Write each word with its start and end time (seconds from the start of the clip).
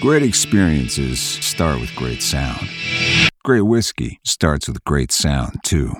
Great 0.00 0.22
experiences 0.22 1.20
start 1.20 1.80
with 1.80 1.94
great 1.94 2.20
sound. 2.22 2.68
Great 3.42 3.62
whiskey 3.62 4.18
starts 4.24 4.68
with 4.68 4.82
great 4.84 5.12
sound, 5.12 5.58
too. 5.62 5.94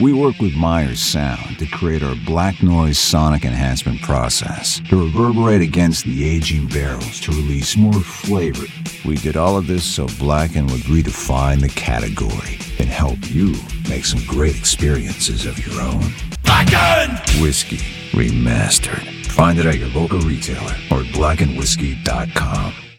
We 0.00 0.12
work 0.12 0.38
with 0.38 0.54
Meyer 0.54 0.94
Sound 0.94 1.58
to 1.58 1.66
create 1.66 2.02
our 2.02 2.16
black 2.26 2.62
noise 2.62 2.98
sonic 2.98 3.44
enhancement 3.44 4.00
process 4.02 4.80
to 4.88 5.04
reverberate 5.04 5.60
against 5.60 6.04
the 6.04 6.28
aging 6.28 6.66
barrels 6.68 7.20
to 7.20 7.30
release 7.32 7.76
more 7.76 7.92
flavor. 7.92 8.66
We 9.04 9.16
did 9.16 9.36
all 9.36 9.56
of 9.56 9.66
this 9.66 9.84
so 9.84 10.06
Blackened 10.18 10.70
would 10.70 10.82
redefine 10.82 11.60
the 11.60 11.68
category 11.68 12.58
and 12.78 12.88
help 12.88 13.30
you 13.30 13.54
make 13.88 14.04
some 14.04 14.22
great 14.26 14.56
experiences 14.56 15.46
of 15.46 15.64
your 15.64 15.80
own. 15.80 16.12
Blackened! 16.42 17.20
Whiskey 17.42 17.78
Remastered. 18.12 19.26
Find 19.26 19.58
it 19.58 19.66
at 19.66 19.78
your 19.78 19.88
local 19.88 20.20
retailer 20.20 20.74
or 20.90 21.02
blackenedwhiskey.com. 21.12 22.91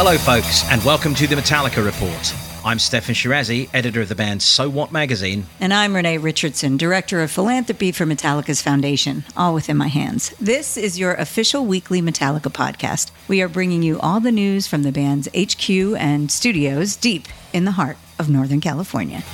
Hello, 0.00 0.16
folks, 0.16 0.62
and 0.70 0.80
welcome 0.84 1.12
to 1.16 1.26
the 1.26 1.34
Metallica 1.34 1.84
Report. 1.84 2.32
I'm 2.64 2.78
Steffan 2.78 3.16
Chirazi, 3.16 3.68
editor 3.74 4.02
of 4.02 4.08
the 4.08 4.14
band 4.14 4.44
So 4.44 4.68
What 4.68 4.92
magazine. 4.92 5.46
And 5.58 5.74
I'm 5.74 5.96
Renee 5.96 6.18
Richardson, 6.18 6.76
director 6.76 7.20
of 7.20 7.32
philanthropy 7.32 7.90
for 7.90 8.06
Metallica's 8.06 8.62
foundation, 8.62 9.24
all 9.36 9.54
within 9.54 9.76
my 9.76 9.88
hands. 9.88 10.30
This 10.40 10.76
is 10.76 11.00
your 11.00 11.14
official 11.14 11.66
weekly 11.66 12.00
Metallica 12.00 12.42
podcast. 12.42 13.10
We 13.26 13.42
are 13.42 13.48
bringing 13.48 13.82
you 13.82 13.98
all 13.98 14.20
the 14.20 14.30
news 14.30 14.68
from 14.68 14.84
the 14.84 14.92
band's 14.92 15.26
HQ 15.36 15.68
and 15.68 16.30
studios 16.30 16.94
deep 16.94 17.26
in 17.52 17.64
the 17.64 17.72
heart 17.72 17.96
of 18.20 18.30
Northern 18.30 18.60
California. 18.60 19.24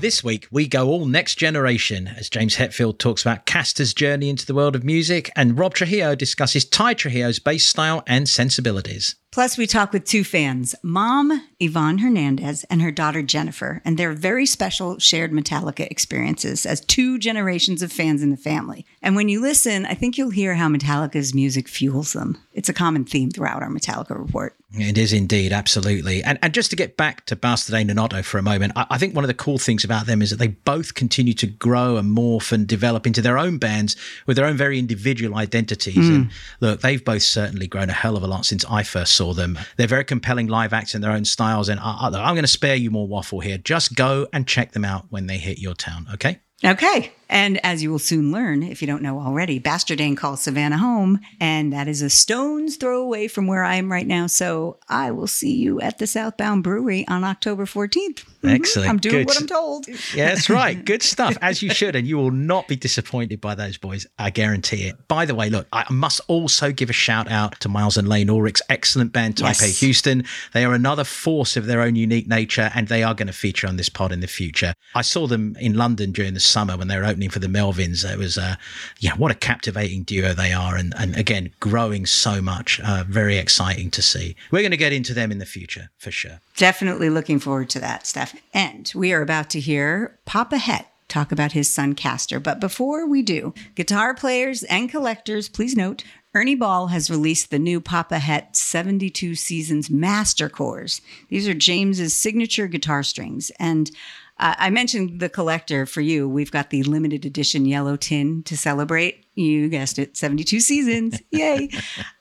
This 0.00 0.24
week, 0.24 0.48
we 0.50 0.66
go 0.66 0.88
all 0.88 1.04
next 1.04 1.34
generation 1.34 2.08
as 2.08 2.30
James 2.30 2.56
Hetfield 2.56 2.96
talks 2.96 3.20
about 3.20 3.44
Castor's 3.44 3.92
journey 3.92 4.30
into 4.30 4.46
the 4.46 4.54
world 4.54 4.74
of 4.74 4.82
music, 4.82 5.30
and 5.36 5.58
Rob 5.58 5.74
Trujillo 5.74 6.14
discusses 6.14 6.64
Tye 6.64 6.94
Trujillo's 6.94 7.38
bass 7.38 7.66
style 7.66 8.02
and 8.06 8.26
sensibilities. 8.26 9.16
Plus, 9.32 9.56
we 9.56 9.64
talk 9.64 9.92
with 9.92 10.04
two 10.04 10.24
fans, 10.24 10.74
mom 10.82 11.46
Yvonne 11.60 11.98
Hernandez 11.98 12.64
and 12.64 12.82
her 12.82 12.90
daughter 12.90 13.22
Jennifer, 13.22 13.80
and 13.84 13.96
their 13.96 14.12
very 14.12 14.44
special 14.44 14.98
shared 14.98 15.30
Metallica 15.30 15.86
experiences 15.88 16.66
as 16.66 16.80
two 16.80 17.16
generations 17.16 17.80
of 17.80 17.92
fans 17.92 18.24
in 18.24 18.30
the 18.30 18.36
family. 18.36 18.84
And 19.02 19.14
when 19.14 19.28
you 19.28 19.40
listen, 19.40 19.86
I 19.86 19.94
think 19.94 20.18
you'll 20.18 20.30
hear 20.30 20.56
how 20.56 20.68
Metallica's 20.68 21.32
music 21.32 21.68
fuels 21.68 22.12
them. 22.12 22.38
It's 22.54 22.68
a 22.68 22.72
common 22.72 23.04
theme 23.04 23.30
throughout 23.30 23.62
our 23.62 23.70
Metallica 23.70 24.18
report. 24.18 24.56
It 24.72 24.96
is 24.98 25.12
indeed, 25.12 25.52
absolutely. 25.52 26.22
And, 26.22 26.38
and 26.42 26.54
just 26.54 26.70
to 26.70 26.76
get 26.76 26.96
back 26.96 27.26
to 27.26 27.34
Bastardane 27.34 27.90
and 27.90 27.98
OTTTO 27.98 28.24
for 28.24 28.38
a 28.38 28.42
moment, 28.42 28.72
I, 28.76 28.86
I, 28.90 28.98
think 28.98 29.16
one 29.16 29.24
of 29.24 29.28
the 29.28 29.34
cool 29.34 29.58
things 29.58 29.82
about 29.82 30.06
them 30.06 30.22
is 30.22 30.30
that 30.30 30.36
they 30.36 30.46
both 30.46 30.94
continue 30.94 31.34
to 31.34 31.48
grow 31.48 31.96
and 31.96 32.16
morph 32.16 32.52
and 32.52 32.68
develop 32.68 33.04
into 33.04 33.20
their 33.20 33.36
own 33.36 33.58
bands 33.58 33.96
with 34.26 34.36
their 34.36 34.46
own 34.46 34.56
very 34.56 34.78
individual 34.78 35.36
identities. 35.36 35.96
Mm. 35.96 36.14
And 36.14 36.30
look, 36.60 36.82
they've 36.82 37.04
both 37.04 37.22
certainly 37.22 37.66
grown 37.66 37.90
a 37.90 37.94
hell 37.94 38.16
of 38.16 38.22
a 38.22 38.28
lot 38.28 38.46
since 38.46 38.64
I 38.66 38.84
first 38.84 39.14
saw 39.20 39.34
them. 39.34 39.58
They're 39.76 39.86
very 39.86 40.04
compelling 40.04 40.46
live 40.46 40.72
acts 40.72 40.94
in 40.94 41.02
their 41.02 41.12
own 41.12 41.26
styles. 41.26 41.68
And 41.68 41.78
I, 41.78 42.06
I'm 42.06 42.34
going 42.34 42.42
to 42.42 42.46
spare 42.46 42.74
you 42.74 42.90
more 42.90 43.06
waffle 43.06 43.40
here. 43.40 43.58
Just 43.58 43.94
go 43.94 44.26
and 44.32 44.48
check 44.48 44.72
them 44.72 44.82
out 44.82 45.04
when 45.10 45.26
they 45.26 45.36
hit 45.36 45.58
your 45.58 45.74
town, 45.74 46.06
okay? 46.14 46.40
Okay. 46.64 47.12
And 47.30 47.64
as 47.64 47.80
you 47.80 47.92
will 47.92 48.00
soon 48.00 48.32
learn, 48.32 48.64
if 48.64 48.82
you 48.82 48.86
don't 48.88 49.02
know 49.02 49.20
already, 49.20 49.60
Bastardane 49.60 50.16
calls 50.16 50.42
Savannah 50.42 50.78
home, 50.78 51.20
and 51.38 51.72
that 51.72 51.86
is 51.86 52.02
a 52.02 52.10
stone's 52.10 52.76
throw 52.76 53.00
away 53.00 53.28
from 53.28 53.46
where 53.46 53.62
I 53.62 53.76
am 53.76 53.90
right 53.90 54.06
now. 54.06 54.26
So 54.26 54.78
I 54.88 55.12
will 55.12 55.28
see 55.28 55.54
you 55.54 55.80
at 55.80 55.98
the 55.98 56.08
Southbound 56.08 56.64
Brewery 56.64 57.06
on 57.06 57.22
October 57.22 57.66
14th. 57.66 58.24
Mm-hmm. 58.42 58.48
Excellent. 58.48 58.90
I'm 58.90 58.98
doing 58.98 59.14
Good. 59.14 59.26
what 59.26 59.40
I'm 59.40 59.46
told. 59.46 59.86
Yeah, 60.12 60.28
that's 60.28 60.50
right. 60.50 60.84
Good 60.90 61.02
stuff, 61.02 61.38
as 61.40 61.62
you 61.62 61.70
should. 61.70 61.94
And 61.94 62.06
you 62.06 62.16
will 62.16 62.32
not 62.32 62.66
be 62.66 62.74
disappointed 62.74 63.40
by 63.40 63.54
those 63.54 63.76
boys. 63.76 64.06
I 64.18 64.30
guarantee 64.30 64.88
it. 64.88 64.96
By 65.06 65.24
the 65.24 65.34
way, 65.34 65.50
look, 65.50 65.68
I 65.72 65.84
must 65.90 66.20
also 66.26 66.72
give 66.72 66.90
a 66.90 66.94
shout 66.94 67.30
out 67.30 67.60
to 67.60 67.68
Myles 67.68 67.96
and 67.96 68.08
Layne 68.08 68.30
Ulrich's 68.30 68.62
excellent 68.68 69.12
band, 69.12 69.36
Taipei 69.36 69.68
yes. 69.68 69.80
Houston. 69.80 70.24
They 70.52 70.64
are 70.64 70.74
another 70.74 71.04
force 71.04 71.56
of 71.56 71.66
their 71.66 71.80
own 71.80 71.94
unique 71.94 72.26
nature, 72.26 72.72
and 72.74 72.88
they 72.88 73.04
are 73.04 73.14
going 73.14 73.28
to 73.28 73.32
feature 73.32 73.68
on 73.68 73.76
this 73.76 73.88
pod 73.88 74.10
in 74.10 74.20
the 74.20 74.26
future. 74.26 74.74
I 74.94 75.02
saw 75.02 75.26
them 75.26 75.54
in 75.60 75.74
London 75.74 76.10
during 76.10 76.34
the 76.34 76.40
summer 76.40 76.76
when 76.76 76.88
they 76.88 76.96
were 76.96 77.04
opening 77.04 77.19
for 77.28 77.38
the 77.38 77.46
Melvins. 77.46 78.10
It 78.10 78.18
was, 78.18 78.38
uh, 78.38 78.56
yeah, 78.98 79.14
what 79.14 79.30
a 79.30 79.34
captivating 79.34 80.04
duo 80.04 80.32
they 80.32 80.52
are. 80.52 80.76
And, 80.76 80.94
and 80.98 81.16
again, 81.16 81.52
growing 81.60 82.06
so 82.06 82.40
much. 82.40 82.80
Uh, 82.80 83.04
very 83.06 83.36
exciting 83.36 83.90
to 83.90 84.02
see. 84.02 84.36
We're 84.50 84.62
going 84.62 84.70
to 84.70 84.76
get 84.76 84.92
into 84.92 85.12
them 85.12 85.30
in 85.30 85.38
the 85.38 85.46
future 85.46 85.90
for 85.98 86.10
sure. 86.10 86.40
Definitely 86.56 87.10
looking 87.10 87.38
forward 87.38 87.70
to 87.70 87.80
that, 87.80 88.06
Steph. 88.06 88.34
And 88.54 88.90
we 88.94 89.12
are 89.12 89.22
about 89.22 89.50
to 89.50 89.60
hear 89.60 90.18
Papa 90.24 90.58
Het 90.58 90.86
talk 91.10 91.32
about 91.32 91.52
his 91.52 91.68
son 91.68 91.94
Castor. 91.94 92.40
But 92.40 92.60
before 92.60 93.06
we 93.06 93.20
do, 93.20 93.52
guitar 93.74 94.14
players 94.14 94.62
and 94.64 94.88
collectors, 94.88 95.48
please 95.48 95.76
note 95.76 96.04
Ernie 96.32 96.54
Ball 96.54 96.86
has 96.86 97.10
released 97.10 97.50
the 97.50 97.58
new 97.58 97.80
Papa 97.80 98.20
Het 98.20 98.56
72 98.56 99.34
Seasons 99.34 99.90
Master 99.90 100.48
Cores. 100.48 101.00
These 101.28 101.48
are 101.48 101.54
James's 101.54 102.14
signature 102.14 102.68
guitar 102.68 103.02
strings. 103.02 103.50
And 103.58 103.90
uh, 104.40 104.54
I 104.58 104.70
mentioned 104.70 105.20
the 105.20 105.28
collector 105.28 105.84
for 105.84 106.00
you. 106.00 106.26
We've 106.28 106.50
got 106.50 106.70
the 106.70 106.82
limited 106.82 107.26
edition 107.26 107.66
yellow 107.66 107.96
tin 107.96 108.42
to 108.44 108.56
celebrate. 108.56 109.26
You 109.34 109.68
guessed 109.68 109.98
it, 109.98 110.16
72 110.16 110.60
seasons. 110.60 111.20
Yay. 111.30 111.68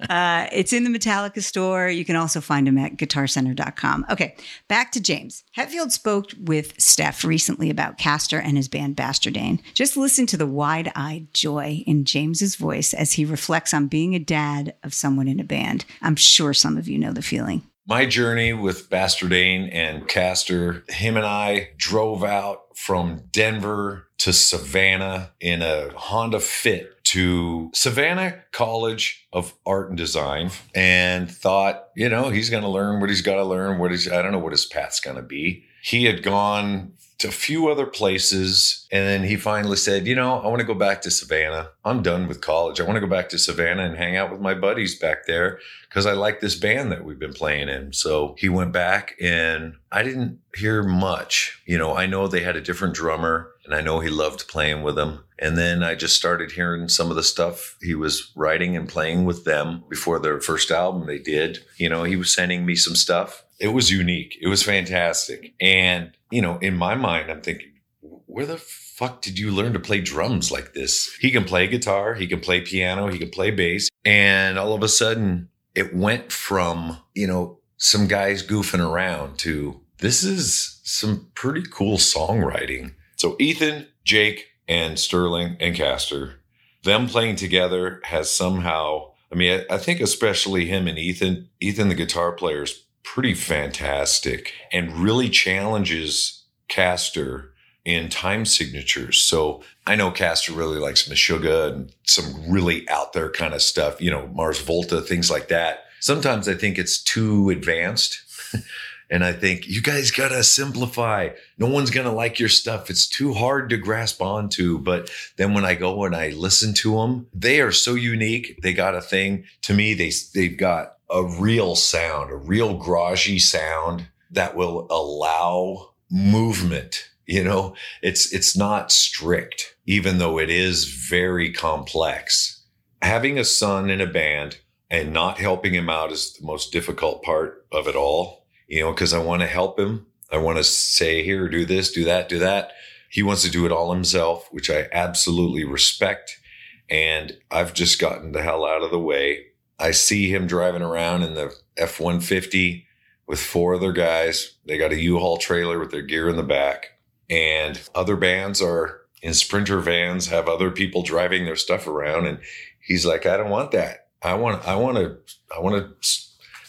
Uh, 0.10 0.48
it's 0.52 0.74
in 0.74 0.84
the 0.84 0.90
Metallica 0.90 1.42
store. 1.42 1.88
You 1.88 2.04
can 2.04 2.18
also 2.18 2.42
find 2.42 2.68
them 2.68 2.78
at 2.78 2.98
guitarcenter.com. 2.98 4.06
Okay, 4.10 4.36
back 4.68 4.92
to 4.92 5.02
James. 5.02 5.44
Hetfield 5.58 5.92
spoke 5.92 6.32
with 6.40 6.80
Steph 6.80 7.24
recently 7.24 7.70
about 7.70 7.98
Castor 7.98 8.40
and 8.40 8.58
his 8.58 8.68
band 8.68 8.98
Bastardane. 8.98 9.62
Just 9.74 9.96
listen 9.96 10.26
to 10.28 10.38
the 10.38 10.46
wide 10.46 10.92
eyed 10.96 11.34
joy 11.34 11.84
in 11.88 12.04
James's 12.04 12.58
voice 12.58 12.94
as 12.94 13.14
he 13.14 13.24
reflects 13.24 13.74
on 13.74 13.88
being 13.88 14.14
a 14.14 14.20
dad 14.20 14.76
of 14.84 14.94
someone 14.94 15.30
in 15.30 15.40
a 15.40 15.46
band. 15.46 15.86
I'm 16.02 16.18
sure 16.18 16.54
some 16.54 16.78
of 16.78 16.88
you 16.88 17.00
know 17.00 17.14
the 17.14 17.22
feeling 17.22 17.64
my 17.90 18.06
journey 18.06 18.54
with 18.54 18.88
Bastardane 18.92 19.74
and 19.74 20.08
Castor, 20.08 20.84
him 20.90 21.18
and 21.18 21.26
I 21.26 21.72
drove 21.76 22.24
out 22.24 22.78
from 22.78 23.24
Denver 23.32 24.08
to 24.20 24.32
Savannah 24.32 25.32
in 25.40 25.64
a 25.64 25.90
Honda 25.96 26.40
Fit 26.40 27.04
to 27.06 27.72
Savannah 27.74 28.44
College 28.52 29.28
of 29.34 29.56
Art 29.66 29.90
and 29.90 29.98
Design 29.98 30.52
and 30.76 31.32
thought, 31.32 31.88
you 31.96 32.08
know, 32.08 32.30
he's 32.30 32.52
going 32.52 32.62
to 32.62 32.70
learn 32.70 33.02
what 33.02 33.10
he's 33.10 33.24
got 33.24 33.36
to 33.36 33.44
learn, 33.44 33.80
what 33.80 33.92
I 33.92 34.22
don't 34.22 34.34
know 34.34 34.40
what 34.40 34.52
his 34.52 34.68
path's 34.68 35.00
going 35.00 35.18
to 35.18 35.24
be. 35.24 35.66
he 35.82 36.06
had 36.06 36.22
gone 36.22 36.94
to 37.20 37.28
a 37.28 37.32
few 37.32 37.68
other 37.68 37.86
places. 37.86 38.88
And 38.92 39.06
then 39.06 39.24
he 39.24 39.36
finally 39.36 39.78
said, 39.78 40.08
You 40.08 40.16
know, 40.16 40.40
I 40.40 40.48
want 40.48 40.60
to 40.60 40.66
go 40.66 40.74
back 40.74 41.02
to 41.04 41.12
Savannah. 41.12 41.70
I'm 41.86 42.02
done 42.02 42.28
with 42.28 42.42
college. 42.42 42.80
I 42.80 42.84
want 42.84 42.96
to 42.96 43.02
go 43.02 43.08
back 43.08 43.30
to 43.30 43.38
Savannah 43.38 43.84
and 43.84 43.98
hang 43.98 44.16
out 44.16 44.32
with 44.32 44.42
my 44.42 44.54
buddies 44.54 44.98
back 44.98 45.26
there 45.26 45.60
because 45.88 46.06
I 46.06 46.14
like 46.14 46.40
this 46.40 46.56
band 46.56 46.92
that 46.92 47.04
we've 47.04 47.20
been 47.20 47.34
playing 47.34 47.70
in. 47.70 47.94
So 47.94 48.36
he 48.38 48.50
went 48.50 48.72
back 48.72 49.16
and 49.22 49.76
I 49.92 50.02
didn't 50.04 50.40
hear 50.56 50.82
much. 50.82 51.62
You 51.66 51.78
know, 51.78 51.96
I 51.96 52.06
know 52.06 52.28
they 52.28 52.42
had 52.42 52.56
a 52.56 52.62
different 52.62 52.96
drummer 52.96 53.52
and 53.66 53.76
I 53.76 53.82
know 53.82 54.00
he 54.00 54.10
loved 54.10 54.48
playing 54.48 54.84
with 54.84 54.96
them. 54.96 55.24
And 55.38 55.58
then 55.58 55.84
I 55.84 55.96
just 55.96 56.16
started 56.16 56.52
hearing 56.52 56.90
some 56.90 57.10
of 57.10 57.16
the 57.16 57.24
stuff 57.24 57.78
he 57.82 57.96
was 57.96 58.32
writing 58.36 58.76
and 58.76 58.90
playing 58.90 59.26
with 59.26 59.46
them 59.46 59.84
before 59.90 60.20
their 60.20 60.40
first 60.42 60.72
album 60.72 61.06
they 61.06 61.20
did. 61.20 61.60
You 61.78 61.90
know, 61.90 62.04
he 62.04 62.16
was 62.16 62.34
sending 62.34 62.66
me 62.66 62.76
some 62.76 62.96
stuff. 62.96 63.44
It 63.60 63.70
was 63.70 63.92
unique. 63.92 64.38
It 64.42 64.48
was 64.48 64.64
fantastic. 64.64 65.54
And 65.60 66.12
you 66.32 66.42
know, 66.42 66.58
in 66.60 66.76
my 66.76 66.96
mind, 66.96 67.30
I'm 67.32 67.42
thinking, 67.42 67.74
where 68.02 68.46
the 68.46 68.58
fuck 68.58 69.22
did 69.22 69.40
you 69.40 69.52
learn 69.52 69.74
to 69.74 69.80
play 69.80 70.02
drums 70.02 70.52
like 70.52 70.74
this? 70.74 71.14
He 71.16 71.32
can 71.32 71.44
play 71.44 71.68
guitar, 71.68 72.14
he 72.14 72.28
can 72.28 72.40
play 72.40 72.62
piano, 72.62 73.08
he 73.08 73.18
can 73.18 73.30
play 73.30 73.52
bass. 73.52 73.90
And 74.06 74.60
all 74.60 74.74
of 74.74 74.84
a 74.84 74.88
sudden, 74.88 75.50
it 75.76 75.96
went 75.96 76.32
from, 76.32 77.00
you 77.16 77.28
know, 77.28 77.60
some 77.78 78.08
guys 78.08 78.46
goofing 78.46 78.86
around 78.86 79.40
to 79.40 79.80
this 80.00 80.24
is 80.24 80.80
some 80.84 81.30
pretty 81.34 81.64
cool 81.64 81.98
songwriting. 81.98 82.94
So 83.16 83.36
Ethan, 83.40 83.88
Jake, 84.04 84.48
and 84.68 85.00
Sterling 85.00 85.58
and 85.60 85.76
Castor, 85.76 86.42
them 86.84 87.08
playing 87.08 87.36
together 87.38 88.02
has 88.04 88.30
somehow, 88.30 89.12
I 89.32 89.36
mean, 89.36 89.66
I, 89.70 89.76
I 89.76 89.78
think 89.78 90.00
especially 90.00 90.68
him 90.68 90.88
and 90.88 90.98
Ethan, 90.98 91.50
Ethan, 91.60 91.90
the 91.90 91.96
guitar 91.96 92.32
player, 92.32 92.64
is 92.64 92.84
pretty 93.14 93.34
fantastic 93.34 94.54
and 94.72 95.00
really 95.00 95.30
challenges 95.30 96.44
Castor 96.68 97.54
in 97.84 98.08
time 98.08 98.46
signatures. 98.46 99.20
So 99.20 99.64
I 99.88 99.96
know 99.96 100.12
Castor 100.12 100.52
really 100.52 100.78
likes 100.78 101.10
Meshuggah 101.10 101.74
and 101.74 101.92
some 102.06 102.48
really 102.48 102.88
out 102.88 103.14
there 103.14 103.32
kind 103.32 103.56
of 103.56 103.64
stuff, 103.64 104.00
you 104.00 104.12
know, 104.12 104.28
Mars 104.28 104.62
Volta, 104.62 105.02
things 105.02 105.32
like 105.32 105.48
that. 105.48 105.86
Sometimes 106.00 106.48
I 106.48 106.54
think 106.54 106.78
it's 106.78 107.02
too 107.02 107.50
advanced. 107.50 108.22
and 109.10 109.26
I 109.26 109.34
think 109.34 109.68
you 109.68 109.82
guys 109.82 110.12
got 110.12 110.30
to 110.30 110.44
simplify. 110.44 111.30
No 111.58 111.66
one's 111.66 111.90
going 111.90 112.06
to 112.06 112.14
like 112.14 112.40
your 112.40 112.48
stuff. 112.48 112.92
It's 112.92 113.08
too 113.08 113.34
hard 113.34 113.72
to 113.72 113.78
grasp 113.78 114.22
onto. 114.22 114.78
But 114.78 115.10
then 115.38 115.56
when 115.56 115.66
I 115.66 115.74
go 115.74 116.04
and 116.04 116.16
I 116.16 116.30
listen 116.30 116.76
to 116.76 116.98
them, 116.98 117.26
they 117.34 117.60
are 117.60 117.72
so 117.72 117.96
unique. 117.96 118.60
They 118.62 118.72
got 118.72 118.94
a 118.94 119.02
thing 119.02 119.46
to 119.64 119.74
me. 119.74 119.96
They, 119.96 120.12
they've 120.36 120.56
got 120.56 120.99
a 121.10 121.24
real 121.24 121.76
sound, 121.76 122.32
a 122.32 122.36
real 122.36 122.80
garagey 122.80 123.40
sound 123.42 124.08
that 124.32 124.56
will 124.56 124.88
allow 124.90 125.94
movement. 126.10 127.10
You 127.26 127.44
know, 127.44 127.76
it's 128.02 128.34
it's 128.34 128.58
not 128.58 128.92
strict, 128.92 129.76
even 129.86 130.18
though 130.18 130.40
it 130.40 130.50
is 130.50 130.86
very 130.86 131.52
complex. 131.52 132.64
Having 133.02 133.38
a 133.38 133.46
son 133.46 133.90
in 133.90 134.02
a 134.02 134.08
band 134.08 134.60
and 134.90 135.14
not 135.14 135.38
helping 135.38 135.74
him 135.74 135.90
out 135.90 136.12
is 136.12 136.34
the 136.34 136.46
most 136.46 136.72
difficult 136.72 137.24
part 137.24 137.66
of 137.72 137.88
it 137.88 137.96
all. 137.96 138.46
You 138.68 138.82
know, 138.82 138.92
because 138.92 139.14
I 139.14 139.20
want 139.20 139.42
to 139.42 139.48
help 139.48 139.80
him. 139.80 140.08
I 140.32 140.38
want 140.38 140.58
to 140.58 140.64
say, 140.64 141.24
here, 141.24 141.48
do 141.50 141.66
this, 141.66 141.92
do 141.92 142.04
that, 142.06 142.30
do 142.30 142.38
that. 142.40 142.72
He 143.10 143.24
wants 143.24 143.42
to 143.44 143.50
do 143.50 143.66
it 143.66 143.72
all 143.72 143.92
himself, 143.92 144.48
which 144.52 144.70
I 144.70 144.88
absolutely 144.92 145.64
respect. 145.64 146.40
And 146.88 147.38
I've 147.50 147.74
just 147.74 148.00
gotten 148.00 148.32
the 148.32 148.44
hell 148.44 148.66
out 148.66 148.84
of 148.84 148.92
the 148.92 149.00
way 149.00 149.49
I 149.80 149.92
see 149.92 150.32
him 150.34 150.46
driving 150.46 150.82
around 150.82 151.24
in 151.24 151.34
the 151.34 151.56
F 151.78 152.00
150 152.00 152.86
with 153.28 153.40
four 153.40 153.76
other 153.76 153.94
guys. 153.94 154.58
They 154.66 154.78
got 154.78 154.92
a 154.92 155.02
U 155.02 155.20
Haul 155.20 155.38
trailer 155.38 155.80
with 155.80 155.92
their 155.92 156.02
gear 156.02 156.28
in 156.30 156.36
the 156.36 156.44
back. 156.44 156.98
And 157.30 157.80
other 157.96 158.16
bands 158.16 158.62
are 158.62 159.02
in 159.22 159.34
sprinter 159.34 159.80
vans, 159.80 160.28
have 160.28 160.48
other 160.48 160.72
people 160.72 161.04
driving 161.04 161.46
their 161.46 161.56
stuff 161.56 161.88
around. 161.88 162.26
And 162.26 162.40
he's 162.80 163.06
like, 163.06 163.26
I 163.26 163.38
don't 163.38 163.50
want 163.50 163.72
that. 163.72 164.08
I 164.22 164.34
want, 164.34 164.68
I 164.68 164.76
want 164.76 164.98
to, 164.98 165.18
I 165.56 165.60
want 165.60 165.76
to, 166.02 166.10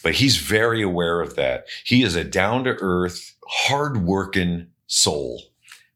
but 0.03 0.15
he's 0.15 0.37
very 0.37 0.83
aware 0.83 1.21
of 1.21 1.35
that. 1.37 1.67
He 1.85 2.03
is 2.03 2.15
a 2.15 2.25
down 2.25 2.65
to 2.65 2.77
earth, 2.81 3.35
hard 3.49 4.05
working 4.05 4.69
soul. 4.87 5.43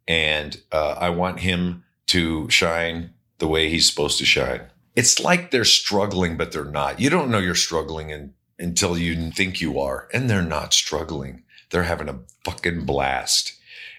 And 0.09 0.61
uh, 0.73 0.97
I 0.99 1.11
want 1.11 1.41
him 1.41 1.85
to 2.09 2.51
shine 2.51 3.13
the 3.39 3.47
way 3.47 3.69
he's 3.69 3.89
supposed 3.89 4.19
to 4.19 4.25
shine 4.25 4.63
it's 4.95 5.21
like 5.21 5.51
they're 5.51 5.65
struggling, 5.65 6.37
but 6.37 6.53
they're 6.53 6.65
not. 6.65 7.01
You 7.01 7.11
don't 7.11 7.31
know 7.31 7.39
you're 7.39 7.55
struggling 7.55 8.11
in, 8.11 8.35
until 8.59 8.97
you 8.97 9.31
think 9.31 9.61
you 9.61 9.79
are, 9.81 10.09
and 10.13 10.31
they're 10.31 10.43
not 10.43 10.73
struggling. 10.73 11.43
They're 11.71 11.85
having 11.85 12.09
a 12.09 12.21
fucking 12.45 12.85
blast. 12.85 13.55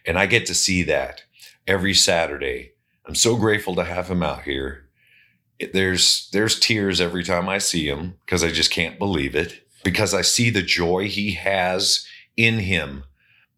And 0.05 0.17
I 0.17 0.25
get 0.27 0.45
to 0.45 0.55
see 0.55 0.83
that 0.83 1.23
every 1.67 1.93
Saturday. 1.93 2.71
I'm 3.05 3.15
so 3.15 3.35
grateful 3.35 3.75
to 3.75 3.83
have 3.83 4.09
him 4.09 4.23
out 4.23 4.43
here. 4.43 4.87
There's 5.73 6.29
there's 6.31 6.59
tears 6.59 6.99
every 6.99 7.23
time 7.23 7.47
I 7.49 7.57
see 7.57 7.87
him 7.87 8.15
because 8.25 8.43
I 8.43 8.51
just 8.51 8.71
can't 8.71 8.99
believe 8.99 9.35
it. 9.35 9.67
Because 9.83 10.13
I 10.13 10.21
see 10.21 10.49
the 10.49 10.61
joy 10.61 11.07
he 11.07 11.33
has 11.33 12.05
in 12.35 12.59
him. 12.59 13.03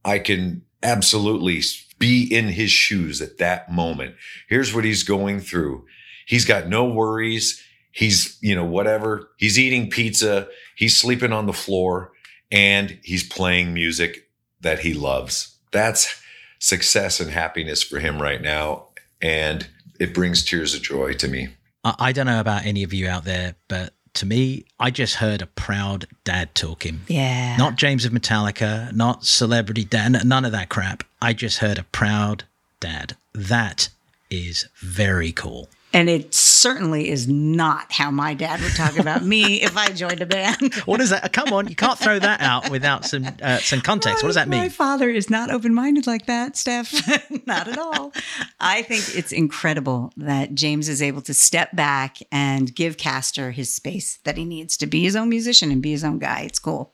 I 0.03 0.19
can 0.19 0.63
absolutely 0.83 1.61
be 1.99 2.23
in 2.23 2.49
his 2.49 2.71
shoes 2.71 3.21
at 3.21 3.37
that 3.37 3.71
moment. 3.71 4.15
Here's 4.47 4.73
what 4.73 4.83
he's 4.83 5.03
going 5.03 5.39
through. 5.39 5.85
He's 6.27 6.45
got 6.45 6.67
no 6.67 6.85
worries. 6.85 7.63
He's, 7.91 8.37
you 8.41 8.53
know, 8.53 8.65
whatever. 8.65 9.29
He's 9.37 9.57
eating 9.57 9.89
pizza. 9.89 10.49
He's 10.75 10.95
sleeping 10.95 11.31
on 11.31 11.47
the 11.47 11.53
floor 11.53 12.11
and 12.51 12.99
he's 13.01 13.27
playing 13.27 13.73
music 13.73 14.29
that 14.61 14.79
he 14.79 14.93
loves. 14.93 15.57
That's 15.71 16.21
success 16.59 17.19
and 17.19 17.31
happiness 17.31 17.81
for 17.81 17.99
him 17.99 18.21
right 18.21 18.41
now. 18.41 18.87
And 19.21 19.67
it 19.99 20.13
brings 20.13 20.43
tears 20.43 20.75
of 20.75 20.81
joy 20.81 21.13
to 21.13 21.27
me. 21.27 21.49
I 21.83 22.11
don't 22.11 22.25
know 22.25 22.41
about 22.41 22.65
any 22.65 22.83
of 22.83 22.93
you 22.93 23.07
out 23.07 23.23
there, 23.23 23.55
but 23.69 23.93
to 24.15 24.25
me, 24.25 24.65
I 24.79 24.91
just 24.91 25.15
heard 25.15 25.41
a 25.41 25.47
proud 25.47 26.07
dad 26.25 26.53
talking. 26.55 27.01
Yeah. 27.07 27.55
Not 27.55 27.77
James 27.77 28.03
of 28.03 28.11
Metallica, 28.11 28.93
not 28.93 29.25
celebrity 29.25 29.85
dad, 29.85 30.25
none 30.25 30.43
of 30.43 30.51
that 30.51 30.67
crap. 30.67 31.03
I 31.21 31.31
just 31.31 31.59
heard 31.59 31.77
a 31.77 31.83
proud 31.83 32.43
dad. 32.81 33.15
That 33.33 33.89
is 34.29 34.67
very 34.81 35.31
cool. 35.31 35.69
And 35.97 36.11
it 36.11 36.31
certainly 36.31 37.09
is 37.09 37.27
not 37.27 37.91
how 37.91 38.11
my 38.11 38.35
dad 38.35 38.61
would 38.61 38.75
talk 38.75 38.99
about 38.99 39.25
me 39.25 39.61
if 39.63 39.75
I 39.75 39.87
joined 39.87 40.21
a 40.21 40.27
band. 40.27 40.75
what 40.85 41.01
is 41.01 41.09
that? 41.09 41.33
Come 41.33 41.51
on, 41.51 41.67
you 41.67 41.75
can't 41.75 41.97
throw 41.97 42.19
that 42.19 42.39
out 42.39 42.69
without 42.69 43.03
some 43.03 43.25
uh, 43.41 43.57
some 43.57 43.81
context. 43.81 44.21
What 44.21 44.27
does 44.27 44.35
that 44.35 44.47
mean? 44.47 44.59
My 44.59 44.69
father 44.69 45.09
is 45.09 45.31
not 45.31 45.49
open 45.49 45.73
minded 45.73 46.05
like 46.05 46.27
that, 46.27 46.55
Steph. 46.55 46.93
not 47.47 47.67
at 47.67 47.79
all. 47.79 48.13
I 48.59 48.83
think 48.83 49.15
it's 49.15 49.31
incredible 49.31 50.13
that 50.17 50.53
James 50.53 50.87
is 50.87 51.01
able 51.01 51.23
to 51.23 51.33
step 51.33 51.75
back 51.75 52.19
and 52.31 52.75
give 52.75 52.97
Castor 52.97 53.49
his 53.49 53.73
space 53.73 54.19
that 54.23 54.37
he 54.37 54.45
needs 54.45 54.77
to 54.77 54.85
be 54.85 55.01
his 55.01 55.15
own 55.15 55.29
musician 55.29 55.71
and 55.71 55.81
be 55.81 55.89
his 55.89 56.03
own 56.03 56.19
guy. 56.19 56.41
It's 56.41 56.59
cool. 56.59 56.93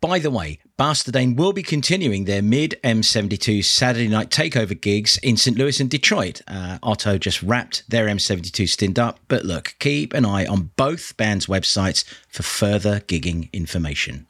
By 0.00 0.18
the 0.18 0.30
way, 0.30 0.58
Bastardane 0.78 1.36
will 1.36 1.52
be 1.52 1.62
continuing 1.62 2.24
their 2.24 2.42
mid 2.42 2.78
M72 2.84 3.64
Saturday 3.64 4.08
night 4.08 4.30
takeover 4.30 4.78
gigs 4.78 5.18
in 5.22 5.36
St. 5.36 5.56
Louis 5.56 5.80
and 5.80 5.88
Detroit. 5.88 6.42
Uh, 6.46 6.78
OTTTO 6.82 7.18
just 7.20 7.42
wrapped 7.42 7.88
their 7.88 8.06
M72 8.06 8.68
stint 8.68 8.98
up, 8.98 9.20
but 9.28 9.44
look, 9.44 9.74
keep 9.78 10.12
an 10.12 10.26
eye 10.26 10.44
on 10.46 10.70
both 10.76 11.16
bands' 11.16 11.46
websites 11.46 12.04
for 12.28 12.42
further 12.42 13.00
gigging 13.00 13.50
information. 13.52 14.26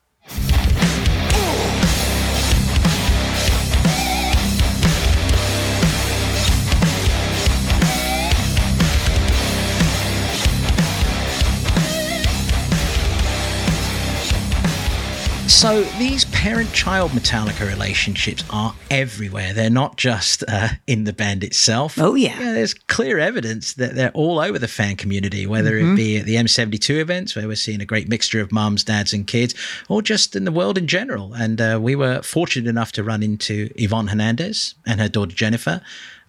So 15.66 15.82
these 15.99 16.25
parent-child 16.26 17.11
Metallica 17.11 17.66
relationships 17.66 18.44
are 18.50 18.73
everywhere. 18.88 19.52
They're 19.52 19.68
not 19.68 19.96
just 19.96 20.44
uh, 20.46 20.68
in 20.87 21.02
the 21.02 21.12
band 21.12 21.42
itself. 21.42 21.99
Oh 21.99 22.14
yeah. 22.14 22.38
yeah. 22.38 22.52
There's 22.52 22.73
clear 22.73 23.18
evidence 23.18 23.75
that 23.75 23.96
they're 23.96 24.12
all 24.12 24.38
over 24.38 24.61
the 24.61 24.68
fan 24.68 24.94
community, 24.94 25.44
whether 25.44 25.73
mm-hmm. 25.73 25.94
it 25.94 25.96
be 25.96 26.18
at 26.18 26.25
the 26.25 26.37
M72 26.37 27.00
events 27.00 27.35
where 27.35 27.49
we're 27.49 27.56
seeing 27.56 27.80
a 27.80 27.85
great 27.85 28.08
mixture 28.08 28.40
of 28.40 28.52
mums, 28.52 28.85
dads, 28.85 29.12
and 29.12 29.26
kids, 29.26 29.56
or 29.88 30.02
just 30.02 30.37
in 30.37 30.44
the 30.44 30.52
world 30.52 30.78
in 30.78 30.87
general. 30.87 31.35
And 31.35 31.61
uh, 31.61 31.80
we 31.82 31.96
were 31.96 32.23
fortunate 32.23 32.70
enough 32.70 32.92
to 32.92 33.02
run 33.02 33.25
into 33.25 33.68
Yvonne 33.75 34.06
Hernandez 34.06 34.76
and 34.87 35.00
her 35.00 35.08
daughter 35.08 35.35
Jennifer. 35.35 35.80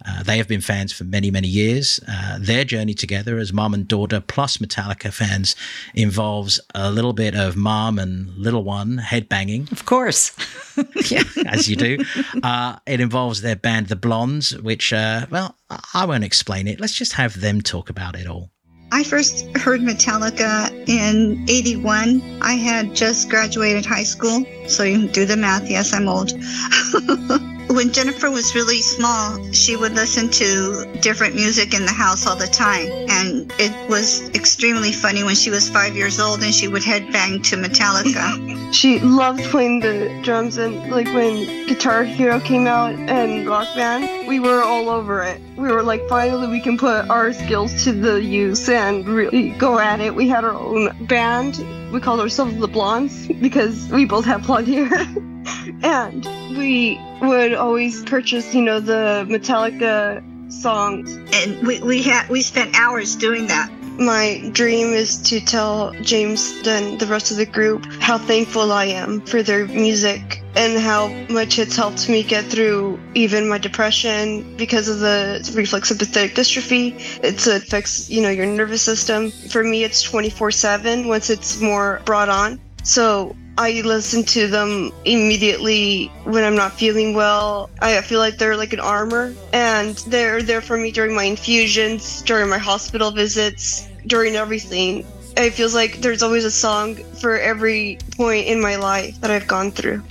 Uh, 0.06 0.22
they 0.22 0.38
have 0.38 0.48
been 0.48 0.60
fans 0.60 0.92
for 0.92 1.04
many, 1.04 1.30
many 1.30 1.48
years. 1.48 2.00
Uh, 2.08 2.38
their 2.40 2.64
journey 2.64 2.94
together 2.94 3.38
as 3.38 3.52
mom 3.52 3.74
and 3.74 3.88
daughter 3.88 4.20
plus 4.20 4.58
Metallica 4.58 5.12
fans 5.12 5.56
involves 5.94 6.60
a 6.74 6.90
little 6.90 7.12
bit 7.12 7.34
of 7.34 7.56
mom 7.56 7.98
and 7.98 8.28
little 8.36 8.64
one 8.64 8.98
headbanging. 8.98 9.70
Of 9.72 9.84
course. 9.84 10.32
yeah, 11.10 11.22
as 11.46 11.68
you 11.68 11.76
do. 11.76 11.98
Uh, 12.42 12.76
it 12.86 13.00
involves 13.00 13.40
their 13.40 13.56
band, 13.56 13.88
The 13.88 13.96
Blondes, 13.96 14.56
which, 14.58 14.92
uh, 14.92 15.26
well, 15.30 15.56
I 15.94 16.04
won't 16.04 16.24
explain 16.24 16.68
it. 16.68 16.80
Let's 16.80 16.92
just 16.92 17.14
have 17.14 17.40
them 17.40 17.60
talk 17.60 17.90
about 17.90 18.16
it 18.16 18.26
all. 18.26 18.50
I 18.90 19.04
first 19.04 19.44
heard 19.56 19.80
Metallica 19.80 20.70
in 20.88 21.44
81. 21.48 22.38
I 22.40 22.54
had 22.54 22.94
just 22.94 23.28
graduated 23.28 23.84
high 23.84 24.04
school, 24.04 24.46
so 24.66 24.82
you 24.82 25.08
do 25.08 25.26
the 25.26 25.36
math. 25.36 25.68
Yes, 25.68 25.92
I'm 25.92 26.08
old. 26.08 26.32
when 27.70 27.92
Jennifer 27.92 28.30
was 28.30 28.54
really 28.54 28.80
small, 28.80 29.52
she 29.52 29.76
would 29.76 29.92
listen 29.92 30.30
to 30.30 30.90
different 31.00 31.34
music 31.34 31.74
in 31.74 31.84
the 31.84 31.92
house 31.92 32.26
all 32.26 32.36
the 32.36 32.46
time. 32.46 32.86
And 33.08 33.52
it 33.58 33.90
was 33.90 34.28
extremely 34.30 34.92
funny 34.92 35.22
when 35.22 35.34
she 35.34 35.50
was 35.50 35.68
five 35.68 35.94
years 35.94 36.18
old 36.18 36.42
and 36.42 36.54
she 36.54 36.68
would 36.68 36.82
headbang 36.82 37.42
to 37.50 37.56
Metallica. 37.56 38.72
she 38.72 39.00
loved 39.00 39.42
playing 39.44 39.80
the 39.80 40.20
drums, 40.22 40.56
and 40.56 40.90
like 40.90 41.06
when 41.08 41.66
Guitar 41.66 42.04
Hero 42.04 42.40
came 42.40 42.66
out 42.66 42.94
and 42.94 43.46
Rock 43.46 43.68
Band, 43.74 44.26
we 44.26 44.40
were 44.40 44.62
all 44.62 44.88
over 44.88 45.22
it. 45.22 45.40
We 45.56 45.68
were 45.70 45.82
like, 45.82 46.06
finally, 46.08 46.48
we 46.48 46.60
can 46.60 46.78
put 46.78 47.08
our 47.10 47.32
skills 47.32 47.84
to 47.84 47.92
the 47.92 48.22
use 48.22 48.68
and 48.68 49.06
really 49.06 49.50
go 49.50 49.78
at 49.78 50.00
it. 50.00 50.14
We 50.14 50.28
had 50.28 50.44
our 50.44 50.54
own 50.54 51.06
band. 51.06 51.64
We 51.92 52.00
called 52.00 52.20
ourselves 52.20 52.56
the 52.58 52.68
Blondes 52.68 53.28
because 53.28 53.88
we 53.88 54.04
both 54.04 54.24
have 54.24 54.46
blonde 54.46 54.68
hair. 54.68 54.88
and 55.82 56.24
we 56.56 57.00
would 57.22 57.54
always 57.54 58.02
purchase, 58.04 58.54
you 58.54 58.62
know, 58.62 58.80
the 58.80 59.26
Metallica 59.28 60.22
songs. 60.52 61.16
And 61.34 61.66
we, 61.66 61.80
we 61.80 62.02
had 62.02 62.28
we 62.28 62.42
spent 62.42 62.74
hours 62.78 63.16
doing 63.16 63.46
that. 63.46 63.70
My 63.98 64.48
dream 64.52 64.92
is 64.92 65.20
to 65.22 65.40
tell 65.40 65.92
James 66.02 66.54
and 66.64 67.00
the 67.00 67.06
rest 67.06 67.32
of 67.32 67.36
the 67.36 67.46
group 67.46 67.84
how 68.00 68.16
thankful 68.16 68.70
I 68.70 68.84
am 68.84 69.20
for 69.22 69.42
their 69.42 69.66
music 69.66 70.40
and 70.54 70.80
how 70.80 71.08
much 71.28 71.58
it's 71.58 71.74
helped 71.74 72.08
me 72.08 72.22
get 72.22 72.44
through 72.44 73.00
even 73.14 73.48
my 73.48 73.58
depression 73.58 74.56
because 74.56 74.88
of 74.88 75.00
the 75.00 75.52
reflex 75.56 75.88
sympathetic 75.88 76.36
dystrophy. 76.36 76.94
It 77.24 77.44
affects, 77.48 78.08
you 78.08 78.22
know, 78.22 78.30
your 78.30 78.46
nervous 78.46 78.82
system. 78.82 79.32
For 79.32 79.64
me, 79.64 79.82
it's 79.82 80.04
24/7 80.04 81.08
once 81.08 81.28
it's 81.28 81.60
more 81.60 82.00
brought 82.04 82.28
on. 82.28 82.60
So 82.84 83.34
I 83.58 83.80
listen 83.80 84.22
to 84.22 84.46
them 84.46 84.92
immediately 85.04 86.12
when 86.22 86.44
I'm 86.44 86.54
not 86.54 86.74
feeling 86.74 87.12
well. 87.12 87.68
I 87.82 88.00
feel 88.02 88.20
like 88.20 88.38
they're 88.38 88.56
like 88.56 88.72
an 88.72 88.78
armor, 88.78 89.34
and 89.52 89.96
they're 90.06 90.42
there 90.42 90.60
for 90.60 90.76
me 90.76 90.92
during 90.92 91.12
my 91.12 91.24
infusions, 91.24 92.22
during 92.22 92.48
my 92.48 92.58
hospital 92.58 93.10
visits, 93.10 93.88
during 94.06 94.36
everything. 94.36 95.04
It 95.36 95.54
feels 95.54 95.74
like 95.74 96.00
there's 96.02 96.22
always 96.22 96.44
a 96.44 96.52
song 96.52 96.94
for 97.20 97.36
every 97.36 97.98
point 98.16 98.46
in 98.46 98.60
my 98.60 98.76
life 98.76 99.20
that 99.22 99.32
I've 99.32 99.48
gone 99.48 99.72
through. 99.72 100.04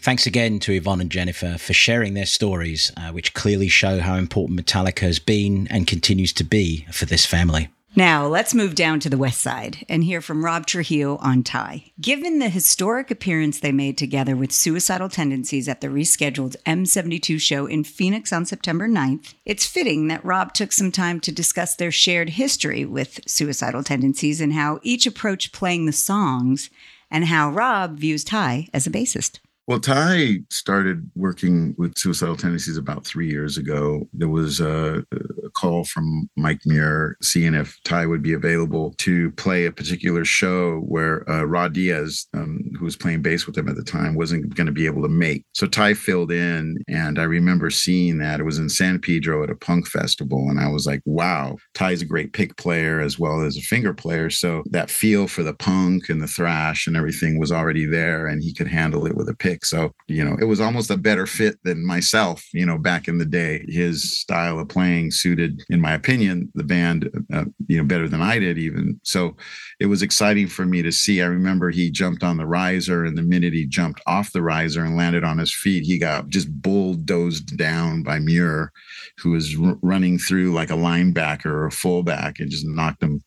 Thanks 0.00 0.26
again 0.26 0.58
to 0.60 0.72
Yvonne 0.72 1.00
and 1.00 1.10
Jennifer 1.10 1.56
for 1.56 1.72
sharing 1.72 2.14
their 2.14 2.26
stories, 2.26 2.90
uh, 2.96 3.12
which 3.12 3.32
clearly 3.32 3.68
show 3.68 4.00
how 4.00 4.16
important 4.16 4.58
Metallica 4.58 5.00
has 5.00 5.20
been 5.20 5.68
and 5.68 5.86
continues 5.86 6.32
to 6.32 6.42
be 6.42 6.84
for 6.90 7.04
this 7.04 7.24
family. 7.24 7.68
Now, 7.96 8.28
let's 8.28 8.54
move 8.54 8.76
down 8.76 9.00
to 9.00 9.10
the 9.10 9.18
west 9.18 9.40
side 9.40 9.84
and 9.88 10.04
hear 10.04 10.20
from 10.20 10.44
Rob 10.44 10.64
Trujillo 10.66 11.16
on 11.16 11.42
Tye. 11.42 11.90
Given 12.00 12.38
the 12.38 12.48
historic 12.48 13.10
appearance 13.10 13.58
they 13.58 13.72
made 13.72 13.98
together 13.98 14.36
with 14.36 14.52
Suicidal 14.52 15.08
Tendencies 15.08 15.68
at 15.68 15.80
the 15.80 15.88
rescheduled 15.88 16.54
M72 16.64 17.40
show 17.40 17.66
in 17.66 17.82
Phoenix 17.82 18.32
on 18.32 18.46
September 18.46 18.88
9th, 18.88 19.34
it's 19.44 19.66
fitting 19.66 20.06
that 20.06 20.24
Rob 20.24 20.54
took 20.54 20.70
some 20.70 20.92
time 20.92 21.18
to 21.20 21.32
discuss 21.32 21.74
their 21.74 21.90
shared 21.90 22.30
history 22.30 22.84
with 22.84 23.20
Suicidal 23.26 23.82
Tendencies 23.82 24.40
and 24.40 24.52
how 24.52 24.78
each 24.84 25.04
approached 25.04 25.52
playing 25.52 25.86
the 25.86 25.92
songs 25.92 26.70
and 27.10 27.24
how 27.24 27.50
Rob 27.50 27.98
views 27.98 28.22
Tye 28.22 28.68
as 28.72 28.86
a 28.86 28.90
bassist. 28.90 29.40
Well, 29.66 29.78
Tye 29.78 30.38
started 30.50 31.08
working 31.14 31.76
with 31.78 31.96
suicidal 31.96 32.36
tendencies 32.36 32.76
about 32.76 33.06
three 33.06 33.30
years 33.30 33.56
ago. 33.56 34.08
There 34.12 34.28
was 34.28 34.58
a, 34.58 35.04
a, 35.12 35.50
call 35.50 35.84
from 35.84 36.28
Mike 36.36 36.60
Muir 36.64 37.16
seeing 37.22 37.54
if 37.54 37.76
Tye 37.84 38.06
would 38.06 38.22
be 38.22 38.32
available 38.32 38.94
to 38.98 39.30
play 39.32 39.66
a 39.66 39.72
particular 39.72 40.24
show 40.24 40.78
where 40.78 41.28
uh, 41.30 41.44
Ra 41.44 41.68
Diaz, 41.68 42.26
um, 42.34 42.60
who 42.78 42.84
was 42.84 42.96
playing 42.96 43.22
bass 43.22 43.46
with 43.46 43.58
him 43.58 43.68
at 43.68 43.76
the 43.76 43.84
time, 43.84 44.14
wasn't 44.14 44.54
going 44.54 44.66
to 44.66 44.72
be 44.72 44.86
able 44.86 45.02
to 45.02 45.08
make. 45.08 45.44
So 45.54 45.66
Tye 45.66 45.94
filled 45.94 46.32
in, 46.32 46.76
and 46.88 47.18
I 47.18 47.24
remember 47.24 47.70
seeing 47.70 48.18
that. 48.18 48.40
It 48.40 48.44
was 48.44 48.58
in 48.58 48.68
San 48.68 48.98
Pedro 48.98 49.42
at 49.42 49.50
a 49.50 49.56
punk 49.56 49.86
festival, 49.86 50.48
and 50.48 50.58
I 50.58 50.68
was 50.68 50.86
like, 50.86 51.02
wow, 51.04 51.56
Tye's 51.74 52.02
a 52.02 52.06
great 52.06 52.32
pick 52.32 52.56
player 52.56 53.00
as 53.00 53.18
well 53.18 53.42
as 53.42 53.56
a 53.56 53.62
finger 53.62 53.92
player. 53.92 54.30
So 54.30 54.62
that 54.70 54.90
feel 54.90 55.28
for 55.28 55.42
the 55.42 55.54
punk 55.54 56.08
and 56.08 56.22
the 56.22 56.26
thrash 56.26 56.86
and 56.86 56.96
everything 56.96 57.38
was 57.38 57.52
already 57.52 57.86
there, 57.86 58.26
and 58.26 58.42
he 58.42 58.54
could 58.54 58.68
handle 58.68 59.06
it 59.06 59.16
with 59.16 59.28
a 59.28 59.34
pick. 59.34 59.49
So, 59.62 59.92
you 60.06 60.24
know, 60.24 60.36
it 60.40 60.44
was 60.44 60.60
almost 60.60 60.90
a 60.90 60.96
better 60.96 61.26
fit 61.26 61.56
than 61.64 61.84
myself, 61.86 62.44
you 62.52 62.64
know, 62.64 62.78
back 62.78 63.08
in 63.08 63.18
the 63.18 63.24
day. 63.24 63.64
His 63.68 64.18
style 64.18 64.58
of 64.58 64.68
playing 64.68 65.10
suited, 65.10 65.62
in 65.70 65.80
my 65.80 65.92
opinion, 65.92 66.50
the 66.54 66.64
band, 66.64 67.10
uh, 67.32 67.44
you 67.68 67.78
know, 67.78 67.84
better 67.84 68.08
than 68.08 68.22
I 68.22 68.38
did 68.38 68.58
even. 68.58 69.00
So 69.02 69.36
it 69.78 69.86
was 69.86 70.02
exciting 70.02 70.48
for 70.48 70.64
me 70.64 70.82
to 70.82 70.92
see. 70.92 71.22
I 71.22 71.26
remember 71.26 71.70
he 71.70 71.90
jumped 71.90 72.22
on 72.22 72.36
the 72.36 72.46
riser, 72.46 73.04
and 73.04 73.16
the 73.16 73.22
minute 73.22 73.52
he 73.52 73.66
jumped 73.66 74.00
off 74.06 74.32
the 74.32 74.42
riser 74.42 74.84
and 74.84 74.96
landed 74.96 75.24
on 75.24 75.38
his 75.38 75.54
feet, 75.54 75.84
he 75.84 75.98
got 75.98 76.28
just 76.28 76.50
bulldozed 76.62 77.56
down 77.56 78.02
by 78.02 78.18
Muir, 78.18 78.72
who 79.18 79.30
was 79.30 79.56
r- 79.58 79.78
running 79.82 80.18
through 80.18 80.52
like 80.52 80.70
a 80.70 80.74
linebacker 80.74 81.46
or 81.46 81.66
a 81.66 81.72
fullback 81.72 82.40
and 82.40 82.50
just 82.50 82.66
knocked 82.66 83.02
him 83.02 83.22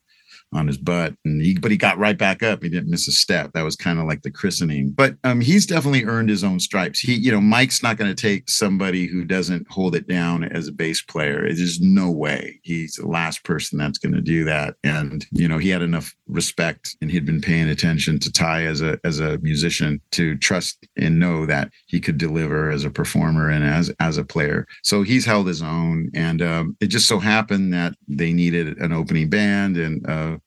on 0.54 0.68
his 0.68 0.78
butt 0.78 1.16
and 1.26 1.42
he 1.42 1.58
but 1.58 1.72
he 1.72 1.78
got 1.78 1.98
right 1.98 2.18
back 2.18 2.44
up. 2.44 2.64
He 2.64 2.70
didn't 2.70 2.90
miss 2.90 3.08
a 3.08 3.12
step. 3.12 3.52
That 3.54 3.64
was 3.64 3.76
kind 3.76 4.00
of 4.00 4.06
like 4.06 4.22
the 4.22 4.32
christening. 4.32 4.92
But 4.92 5.16
um, 5.24 5.42
he's 5.42 5.66
definitely 5.66 6.06
earned 6.06 6.30
his 6.30 6.44
own 6.44 6.60
stripes. 6.60 7.00
He 7.00 7.14
you 7.16 7.32
know 7.32 7.42
mike's 7.42 7.84
not 7.84 7.98
going 7.98 8.14
to 8.14 8.22
take 8.22 8.50
somebody 8.50 9.08
who 9.08 9.26
doesn't 9.26 9.70
hold 9.70 9.96
it 9.96 10.08
down 10.08 10.44
as 10.44 10.68
a 10.68 10.72
bass 10.72 11.02
player. 11.02 11.44
There's 11.44 11.82
no 11.82 12.12
way. 12.12 12.60
He's 12.64 12.96
the 12.96 13.08
last 13.08 13.44
person 13.44 13.78
that's 13.78 13.98
going 13.98 14.14
to 14.14 14.22
do 14.22 14.44
that. 14.46 14.76
And 14.84 15.26
you 15.32 15.48
know 15.48 15.58
he 15.58 15.70
had 15.70 15.82
enough 15.82 16.16
respect 16.28 16.96
and 17.02 17.12
he'd 17.12 17.26
been 17.26 17.42
paying 17.42 17.70
attention 17.70 18.20
to 18.20 18.32
tye 18.32 18.64
as 18.64 18.82
a 18.82 19.00
as 19.04 19.20
a 19.20 19.38
musician 19.40 20.02
to 20.12 20.38
trust 20.38 20.86
and 20.98 21.20
know 21.20 21.46
that 21.46 21.70
he 21.88 22.00
could 22.00 22.18
deliver 22.18 22.70
as 22.70 22.86
a 22.86 22.90
performer 22.90 23.50
and 23.50 23.64
as 23.64 23.92
as 24.00 24.18
a 24.18 24.24
player. 24.24 24.68
So 24.84 25.04
he's 25.04 25.26
held 25.26 25.48
his 25.48 25.62
own 25.62 26.10
and 26.14 26.42
um, 26.42 26.78
it 26.80 26.88
just 26.88 27.08
so 27.08 27.20
happened 27.20 27.74
that 27.74 27.94
they 28.08 28.34
needed 28.34 28.78
an 28.78 28.94
opening 28.94 29.30
band 29.30 29.78
and 29.78 30.08
uh, 30.08 30.38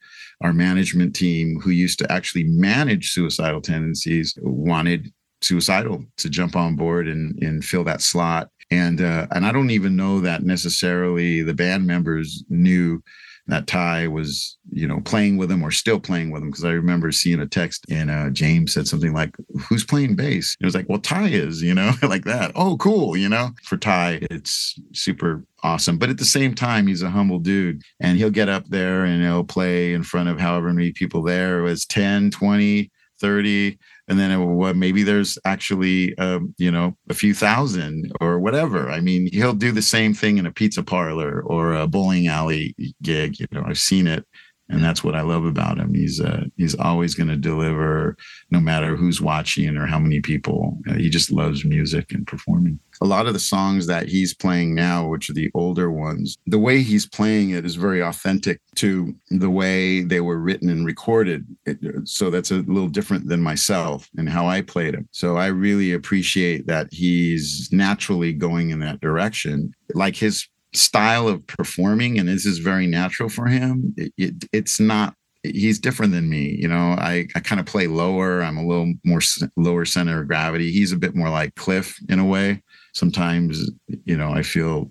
our 0.43 0.53
management 0.53 1.15
team, 1.15 1.61
who 1.61 1.71
used 1.71 1.99
to 2.01 2.13
actually 2.13 2.45
manage 2.45 3.11
suicidal 3.13 3.61
tendencies, 3.61 4.35
wanted 4.41 5.13
suicidal 5.43 6.05
to 6.17 6.29
jump 6.31 6.57
on 6.57 6.77
board 6.77 7.09
and 7.09 7.43
and 7.43 7.65
fill 7.65 7.85
that 7.85 8.03
slot. 8.03 8.49
And 8.71 9.01
uh, 9.01 9.27
and 9.31 9.47
I 9.47 9.53
don't 9.53 9.71
even 9.71 9.97
know 9.97 10.21
that 10.21 10.43
necessarily 10.43 11.43
the 11.43 11.55
band 11.55 11.87
members 11.87 12.45
knew 12.49 13.03
that 13.49 13.67
Tye 13.67 14.09
was, 14.09 14.59
you 14.71 14.89
know, 14.89 15.01
playing 15.01 15.37
with 15.37 15.51
him 15.51 15.63
or 15.63 15.71
still 15.71 16.01
playing 16.01 16.31
with 16.31 16.43
him. 16.43 16.53
Cause 16.53 16.65
I 16.65 16.71
remember 16.71 17.13
seeing 17.13 17.41
a 17.41 17.47
text 17.47 17.85
and 17.89 18.11
uh, 18.11 18.31
James 18.31 18.75
said 18.75 18.89
something 18.89 19.13
like, 19.13 19.37
Who's 19.69 19.85
playing 19.85 20.17
bass? 20.17 20.57
It 20.61 20.65
was 20.65 20.75
like, 20.75 20.89
Well, 20.89 20.99
Tye 20.99 21.29
is, 21.29 21.63
you 21.63 21.75
know, 21.75 21.93
like 22.03 22.25
that. 22.25 22.53
Oh, 22.55 22.77
cool. 22.77 23.17
You 23.17 23.29
know, 23.29 23.51
for 23.63 23.77
Tye, 23.77 24.21
it's 24.31 24.79
super 24.93 25.45
awesome. 25.63 25.99
But 25.99 26.11
at 26.11 26.19
the 26.19 26.25
same 26.25 26.55
time, 26.55 26.87
he's 26.87 27.03
a 27.03 27.11
humble 27.11 27.39
dude 27.39 27.83
and 28.01 28.19
he'll 28.19 28.31
get 28.31 28.49
up 28.49 28.67
there 28.69 29.05
and 29.05 29.23
he'll 29.23 29.45
play 29.45 29.93
in 29.93 30.03
front 30.03 30.29
of 30.29 30.41
however 30.41 30.73
many 30.73 30.93
people 30.93 31.23
there. 31.23 31.61
It 31.61 31.63
was 31.63 31.87
10, 31.87 32.31
20, 32.31 32.91
30 33.21 33.79
and 34.09 34.19
then 34.19 34.31
it, 34.31 34.45
well, 34.45 34.75
maybe 34.75 35.03
there's 35.03 35.39
actually 35.45 36.17
um, 36.19 36.55
you 36.59 36.71
know 36.71 36.97
a 37.09 37.15
few 37.15 37.35
thousand 37.35 38.13
or 38.21 38.41
whatever. 38.41 38.91
I 38.91 39.01
mean 39.01 39.29
he'll 39.33 39.53
do 39.53 39.73
the 39.73 39.83
same 39.83 40.15
thing 40.15 40.39
in 40.39 40.47
a 40.47 40.53
pizza 40.53 40.83
parlor 40.83 41.43
or 41.43 41.75
a 41.75 41.87
bowling 41.87 42.29
alley 42.29 42.75
gig 43.03 43.39
you 43.39 43.47
know 43.53 43.65
i've 43.67 43.79
seen 43.79 44.07
it 44.07 44.25
and 44.69 44.83
that's 44.83 45.05
what 45.05 45.15
I 45.15 45.21
love 45.21 45.45
about 45.45 45.79
him. 45.79 45.95
He's 45.95 46.21
uh, 46.21 46.45
he's 46.57 46.75
always 46.75 47.15
going 47.15 47.29
to 47.29 47.37
deliver, 47.37 48.17
no 48.51 48.61
matter 48.61 48.97
who's 48.97 49.21
watching 49.21 49.77
or 49.77 49.87
how 49.87 49.99
many 49.99 50.21
people. 50.21 50.79
Uh, 50.89 50.95
he 50.95 51.09
just 51.09 51.31
loves 51.31 51.65
music 51.65 52.13
and 52.13 52.27
performing. 52.27 52.81
A 53.01 53.05
lot 53.05 53.27
of 53.27 53.35
the 53.35 53.39
songs 53.39 53.87
that 53.87 54.09
he's 54.09 54.35
playing 54.35 54.75
now, 54.75 55.07
which 55.07 55.29
are 55.29 55.35
the 55.35 55.51
older 55.55 55.91
ones, 55.91 56.39
the 56.47 56.59
way 56.59 56.83
he's 56.83 57.07
playing 57.07 57.51
it 57.51 57.67
is 57.67 57.75
very 57.75 58.03
authentic 58.03 58.61
to 58.77 59.15
the 59.31 59.51
way 59.51 60.03
they 60.03 60.21
were 60.21 60.39
written 60.39 60.71
and 60.71 60.87
recorded. 60.87 61.47
It, 61.67 61.79
so 62.05 62.31
that's 62.31 62.51
a 62.51 62.57
little 62.57 62.89
different 62.89 63.29
than 63.29 63.43
myself 63.43 64.09
and 64.17 64.29
how 64.29 64.47
I 64.47 64.63
played 64.63 64.95
them. 64.95 65.09
So 65.13 65.37
I 65.37 65.47
really 65.47 65.93
appreciate 65.93 66.67
that 66.67 66.89
he's 66.91 67.69
naturally 67.71 68.33
going 68.33 68.71
in 68.71 68.81
that 68.81 69.01
direction. 69.01 69.73
Like 69.95 70.17
his 70.17 70.49
style 70.77 71.29
of 71.29 71.47
performing 71.47 72.19
and 72.19 72.29
this 72.29 72.47
is 72.47 72.59
very 72.59 72.87
natural 72.87 73.29
for 73.29 73.47
him 73.47 73.95
it, 73.97 74.13
it, 74.17 74.45
it's 74.53 74.79
not 74.81 75.15
he's 75.43 75.79
different 75.79 76.13
than 76.13 76.29
me 76.29 76.57
you 76.59 76.69
know? 76.69 76.97
I, 76.99 77.27
I 77.35 77.41
kind 77.41 77.61
of 77.61 77.67
play 77.67 77.87
lower 77.87 78.43
i'm 78.43 78.57
a 78.57 78.67
little 78.67 78.93
more 79.05 79.21
lower 79.57 79.85
center 79.85 80.21
of 80.21 80.29
gravity. 80.29 80.73
He's 80.73 80.93
a 80.93 80.97
bit 80.97 81.15
more 81.15 81.31
like 81.31 81.55
cliff 81.55 81.97
in 82.09 82.19
a 82.19 82.25
way. 82.25 82.63
Sometimes 82.95 83.71
you 84.05 84.17
know 84.17 84.31
i 84.33 84.43
feel 84.43 84.91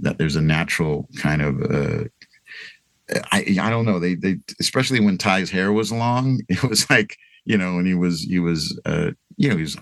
that 0.00 0.18
there's 0.18 0.36
a 0.36 0.40
natural 0.40 1.08
kind 1.18 1.40
of 1.40 1.62
uh, 1.62 2.04
I, 3.32 3.56
I 3.60 3.70
don't 3.70 3.84
know 3.84 3.98
they 3.98 4.14
they 4.14 4.38
especially 4.60 5.00
when 5.00 5.18
tye's 5.18 5.50
hair 5.50 5.72
was 5.72 5.92
long 5.92 6.40
it 6.48 6.62
was 6.64 6.88
like 6.90 7.16
you 7.44 7.56
know 7.56 7.78
and 7.78 7.86
he 7.86 7.94
was 7.94 8.22
he 8.22 8.40
was 8.40 8.78
uh 8.86 9.12
you 9.36 9.48
know, 9.48 9.56
he 9.56 9.62
was 9.62 9.76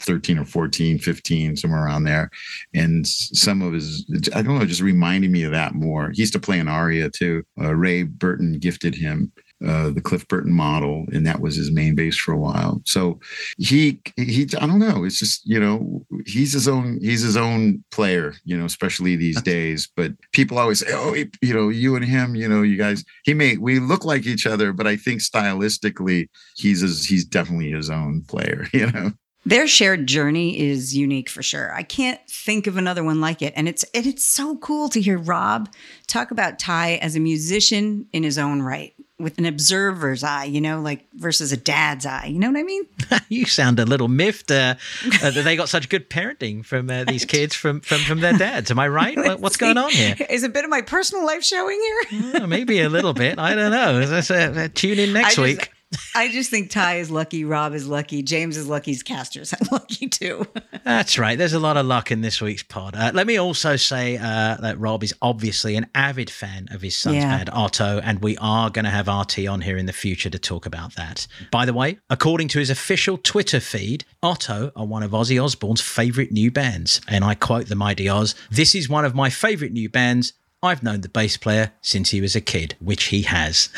13 0.00 0.38
or 0.38 0.44
14, 0.44 0.98
15, 0.98 1.56
somewhere 1.56 1.84
around 1.84 2.04
there. 2.04 2.30
And 2.74 3.06
some 3.06 3.62
of 3.62 3.72
his, 3.72 4.04
I 4.34 4.42
don't 4.42 4.58
know, 4.58 4.64
just 4.64 4.80
reminded 4.80 5.30
me 5.30 5.44
of 5.44 5.52
that 5.52 5.74
more. 5.74 6.10
He 6.10 6.22
used 6.22 6.32
to 6.34 6.40
play 6.40 6.58
an 6.58 6.68
aria 6.68 7.10
too. 7.10 7.42
Uh, 7.60 7.74
Ray 7.74 8.04
Burton 8.04 8.58
gifted 8.58 8.94
him 8.94 9.32
uh, 9.66 9.90
the 9.90 10.00
Cliff 10.00 10.26
Burton 10.28 10.52
model, 10.52 11.06
and 11.12 11.26
that 11.26 11.40
was 11.40 11.56
his 11.56 11.70
main 11.70 11.94
bass 11.94 12.16
for 12.16 12.32
a 12.32 12.38
while. 12.38 12.80
So 12.84 13.20
he 13.58 14.00
he 14.16 14.48
I 14.60 14.66
don't 14.66 14.78
know. 14.78 15.04
It's 15.04 15.18
just 15.18 15.46
you 15.46 15.60
know 15.60 16.04
he's 16.26 16.52
his 16.52 16.68
own 16.68 16.98
he's 17.00 17.22
his 17.22 17.36
own 17.36 17.84
player. 17.90 18.34
You 18.44 18.56
know, 18.56 18.64
especially 18.64 19.16
these 19.16 19.40
days. 19.42 19.88
But 19.96 20.12
people 20.32 20.58
always 20.58 20.80
say, 20.80 20.92
oh, 20.92 21.12
he, 21.12 21.30
you 21.40 21.54
know, 21.54 21.68
you 21.68 21.96
and 21.96 22.04
him, 22.04 22.34
you 22.34 22.48
know, 22.48 22.62
you 22.62 22.76
guys. 22.76 23.04
He 23.24 23.34
may 23.34 23.56
we 23.56 23.78
look 23.78 24.04
like 24.04 24.26
each 24.26 24.46
other, 24.46 24.72
but 24.72 24.86
I 24.86 24.96
think 24.96 25.20
stylistically, 25.20 26.28
he's 26.56 26.80
his, 26.80 27.04
he's 27.04 27.24
definitely 27.24 27.70
his 27.70 27.90
own 27.90 28.22
player. 28.22 28.66
You 28.72 28.90
know. 28.90 29.12
Their 29.44 29.66
shared 29.66 30.06
journey 30.06 30.58
is 30.58 30.96
unique 30.96 31.28
for 31.28 31.42
sure. 31.42 31.74
I 31.74 31.82
can't 31.82 32.20
think 32.28 32.66
of 32.66 32.76
another 32.76 33.02
one 33.02 33.20
like 33.20 33.42
it. 33.42 33.52
And 33.56 33.68
it's 33.68 33.84
and 33.94 34.06
it's 34.06 34.24
so 34.24 34.56
cool 34.56 34.88
to 34.90 35.00
hear 35.00 35.18
Rob 35.18 35.68
talk 36.06 36.30
about 36.30 36.58
Tye 36.58 36.98
as 37.02 37.16
a 37.16 37.20
musician 37.20 38.06
in 38.12 38.22
his 38.22 38.38
own 38.38 38.62
right 38.62 38.94
with 39.22 39.38
an 39.38 39.46
observer's 39.46 40.24
eye, 40.24 40.44
you 40.44 40.60
know, 40.60 40.80
like 40.80 41.06
versus 41.14 41.52
a 41.52 41.56
dad's 41.56 42.04
eye. 42.04 42.26
You 42.26 42.38
know 42.38 42.48
what 42.48 42.58
I 42.58 42.62
mean? 42.62 42.84
you 43.28 43.46
sound 43.46 43.78
a 43.78 43.84
little 43.84 44.08
miffed 44.08 44.50
uh, 44.50 44.74
uh, 45.22 45.30
that 45.30 45.42
they 45.44 45.56
got 45.56 45.68
such 45.68 45.88
good 45.88 46.10
parenting 46.10 46.64
from 46.64 46.90
uh, 46.90 47.04
these 47.04 47.24
kids 47.32 47.54
from, 47.54 47.80
from 47.80 48.00
from 48.00 48.20
their 48.20 48.32
dads. 48.32 48.70
Am 48.70 48.78
I 48.78 48.88
right? 48.88 49.40
What's 49.40 49.56
going 49.56 49.78
on 49.78 49.90
here? 49.90 50.16
Is 50.30 50.42
a 50.42 50.48
bit 50.48 50.64
of 50.64 50.70
my 50.70 50.82
personal 50.82 51.24
life 51.24 51.44
showing 51.44 51.80
here? 52.10 52.46
maybe 52.46 52.80
a 52.80 52.88
little 52.88 53.12
bit. 53.12 53.38
I 53.38 53.54
don't 53.54 53.70
know. 53.70 54.00
Uh, 54.00 54.68
tune 54.74 54.98
in 54.98 55.12
next 55.12 55.36
just, 55.36 55.38
week. 55.38 55.70
I 56.14 56.28
just 56.28 56.50
think 56.50 56.70
Tye 56.70 56.96
is 56.96 57.10
lucky, 57.10 57.44
Rob 57.44 57.74
is 57.74 57.86
lucky, 57.86 58.22
James 58.22 58.56
is 58.56 58.68
lucky, 58.68 58.94
Castor's 58.96 59.54
lucky 59.72 60.08
too. 60.08 60.46
That's 60.84 61.18
right. 61.18 61.36
There's 61.36 61.52
a 61.52 61.58
lot 61.58 61.76
of 61.76 61.86
luck 61.86 62.10
in 62.10 62.20
this 62.20 62.40
week's 62.40 62.62
pod. 62.62 62.94
Uh, 62.96 63.10
let 63.14 63.26
me 63.26 63.36
also 63.36 63.76
say 63.76 64.16
uh, 64.16 64.56
that 64.56 64.78
Rob 64.78 65.02
is 65.04 65.14
obviously 65.22 65.76
an 65.76 65.86
avid 65.94 66.30
fan 66.30 66.68
of 66.70 66.82
his 66.82 66.96
son's 66.96 67.16
yeah. 67.16 67.38
band, 67.38 67.50
OTTTO, 67.50 68.00
and 68.04 68.22
we 68.22 68.36
are 68.38 68.70
going 68.70 68.84
to 68.84 68.90
have 68.90 69.08
RT 69.08 69.46
on 69.46 69.60
here 69.60 69.76
in 69.76 69.86
the 69.86 69.92
future 69.92 70.30
to 70.30 70.38
talk 70.38 70.66
about 70.66 70.94
that. 70.96 71.26
By 71.50 71.64
the 71.66 71.74
way, 71.74 71.98
according 72.10 72.48
to 72.48 72.58
his 72.58 72.70
official 72.70 73.18
Twitter 73.18 73.60
feed, 73.60 74.04
OTTTO 74.22 74.72
are 74.76 74.86
one 74.86 75.02
of 75.02 75.12
Ozzy 75.12 75.42
Osbourne's 75.42 75.80
favorite 75.80 76.32
new 76.32 76.50
bands. 76.50 77.00
And 77.08 77.24
I 77.24 77.34
quote 77.34 77.66
the 77.66 77.76
mighty 77.76 78.08
Oz 78.08 78.34
This 78.50 78.74
is 78.74 78.88
one 78.88 79.04
of 79.04 79.14
my 79.14 79.30
favorite 79.30 79.72
new 79.72 79.88
bands. 79.88 80.32
I've 80.62 80.82
known 80.82 81.00
the 81.00 81.08
bass 81.08 81.36
player 81.36 81.72
since 81.80 82.10
he 82.10 82.20
was 82.20 82.36
a 82.36 82.40
kid, 82.40 82.76
which 82.80 83.04
he 83.04 83.22
has. 83.22 83.68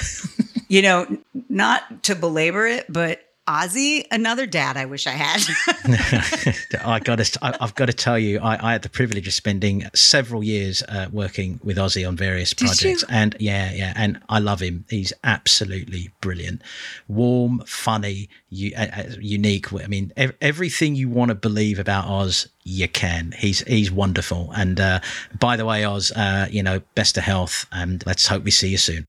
you 0.69 0.83
know, 0.83 1.19
not 1.49 2.03
to 2.05 2.15
belabor 2.15 2.67
it, 2.67 2.87
but 2.89 3.21
Ozzy, 3.47 4.07
another 4.11 4.47
dad 4.47 4.79
I 4.79 4.87
wish 4.87 5.07
I 5.07 5.11
had. 5.11 5.43
I 6.83 6.99
got 6.99 7.19
to, 7.19 7.39
I, 7.43 7.55
have 7.61 7.75
got 7.75 7.87
to 7.87 7.93
tell 7.93 8.19
you, 8.19 8.39
I, 8.39 8.69
I, 8.69 8.73
had 8.73 8.81
the 8.81 8.89
privilege 8.89 9.27
of 9.27 9.35
spending 9.35 9.87
several 9.95 10.43
years 10.43 10.83
uh, 10.89 11.09
working 11.13 11.61
with 11.63 11.77
Ozzy 11.77 12.09
on 12.09 12.17
various 12.17 12.55
Did 12.55 12.69
projects, 12.69 13.03
you? 13.03 13.09
and 13.11 13.37
yeah, 13.39 13.71
yeah, 13.73 13.93
and 13.97 14.19
I 14.31 14.39
love 14.39 14.61
him. 14.61 14.87
He's 14.89 15.13
absolutely 15.25 16.11
brilliant, 16.23 16.63
warm, 17.07 17.63
funny, 17.67 18.31
uh, 18.75 18.81
uh, 18.81 19.03
unique. 19.21 19.71
I 19.75 19.89
mean, 19.89 20.11
ev- 20.17 20.37
everything 20.41 20.95
you 20.95 21.11
want 21.11 21.29
to 21.29 21.35
believe 21.35 21.79
about 21.79 22.07
Oz, 22.07 22.49
you 22.63 22.89
can. 22.89 23.35
He's 23.37 23.61
he's 23.61 23.93
wonderful. 23.93 24.53
And 24.57 24.81
uh, 24.81 25.01
by 25.39 25.59
the 25.59 25.67
way, 25.67 25.85
Oz, 25.85 26.13
uh, 26.13 26.49
you 26.51 26.63
know, 26.63 26.81
best 26.95 27.19
of 27.19 27.25
health, 27.25 27.67
and 27.73 28.03
let's 28.07 28.27
hope 28.27 28.43
we 28.43 28.51
see 28.51 28.71
you 28.71 28.79
soon. 28.79 29.07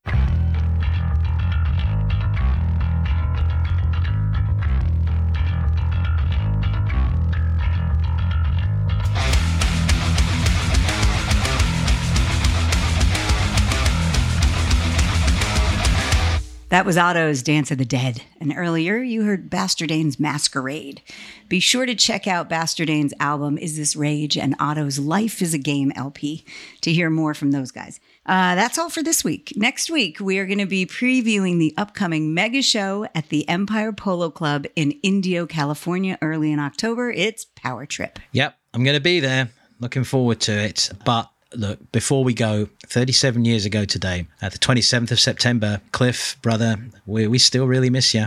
That 16.76 16.84
was 16.84 16.98
OTTTO's 16.98 17.42
Dance 17.42 17.70
of 17.70 17.78
the 17.78 17.86
Dead. 17.86 18.20
And 18.38 18.52
earlier 18.54 18.98
you 18.98 19.22
heard 19.22 19.48
Bastardane's 19.48 20.20
Masquerade. 20.20 21.00
Be 21.48 21.58
sure 21.58 21.86
to 21.86 21.94
check 21.94 22.26
out 22.26 22.50
Bastardane's 22.50 23.14
album, 23.18 23.56
Is 23.56 23.78
This 23.78 23.96
Rage, 23.96 24.36
and 24.36 24.58
OTTTO's 24.58 24.98
Life 24.98 25.40
is 25.40 25.54
a 25.54 25.58
Game 25.58 25.90
LP 25.96 26.44
to 26.82 26.92
hear 26.92 27.08
more 27.08 27.32
from 27.32 27.52
those 27.52 27.70
guys. 27.70 27.98
Uh, 28.26 28.54
that's 28.56 28.76
all 28.76 28.90
for 28.90 29.02
this 29.02 29.24
week. 29.24 29.54
Next 29.56 29.88
week, 29.88 30.20
we 30.20 30.38
are 30.38 30.44
going 30.44 30.58
to 30.58 30.66
be 30.66 30.84
previewing 30.84 31.58
the 31.58 31.72
upcoming 31.78 32.34
mega 32.34 32.60
show 32.60 33.06
at 33.14 33.30
the 33.30 33.48
Empire 33.48 33.92
Polo 33.94 34.28
Club 34.28 34.66
in 34.76 34.90
Indio, 35.02 35.46
California, 35.46 36.18
early 36.20 36.52
in 36.52 36.58
October. 36.58 37.10
It's 37.10 37.46
Power 37.46 37.86
Trip. 37.86 38.18
Yep, 38.32 38.54
I'm 38.74 38.84
going 38.84 38.98
to 38.98 39.02
be 39.02 39.20
there. 39.20 39.48
Looking 39.80 40.04
forward 40.04 40.40
to 40.40 40.52
it. 40.52 40.90
But 41.06 41.30
look, 41.58 41.92
before 41.92 42.24
we 42.24 42.34
go, 42.34 42.68
37 42.86 43.44
years 43.44 43.64
ago 43.64 43.84
today, 43.84 44.26
at 44.40 44.52
the 44.52 44.58
27th 44.58 45.10
of 45.10 45.20
September, 45.20 45.80
Cliff, 45.92 46.36
brother, 46.42 46.76
we, 47.06 47.26
we 47.26 47.38
still 47.38 47.66
really 47.66 47.90
miss 47.90 48.14
you. 48.14 48.26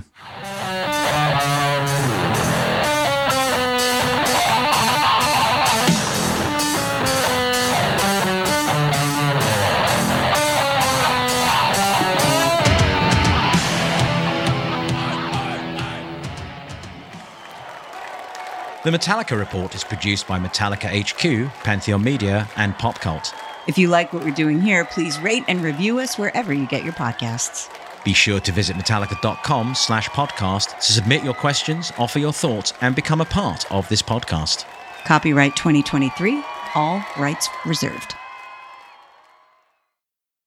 The 18.90 18.98
Metallica 18.98 19.38
Report 19.38 19.76
is 19.76 19.84
produced 19.84 20.28
by 20.28 20.40
Metallica 20.40 20.90
HQ, 20.90 21.54
Pantheon 21.64 22.04
Media, 22.04 22.50
and 22.56 22.76
Pop 22.80 23.00
Cult. 23.00 23.36
If 23.68 23.78
you 23.78 23.88
like 23.88 24.12
what 24.12 24.24
we're 24.24 24.34
doing 24.34 24.60
here, 24.60 24.84
please 24.84 25.20
rate 25.20 25.44
and 25.48 25.62
review 25.62 26.00
us 26.00 26.18
wherever 26.18 26.52
you 26.52 26.66
get 26.66 26.84
your 26.84 26.94
podcasts. 26.94 27.70
Be 28.04 28.14
sure 28.14 28.40
to 28.40 28.52
visit 28.52 28.78
metallica.com 28.78 29.76
slash 29.76 30.10
podcast 30.10 30.76
to 30.80 30.92
submit 30.92 31.24
your 31.24 31.36
questions, 31.36 31.94
offer 32.00 32.18
your 32.18 32.34
thoughts, 32.34 32.74
and 32.82 32.96
become 32.96 33.22
a 33.22 33.26
part 33.26 33.72
of 33.72 33.88
this 33.90 34.02
podcast. 34.02 34.66
Copyright 35.06 35.56
2023, 35.56 36.44
all 36.74 37.06
rights 37.16 37.48
reserved. 37.68 38.16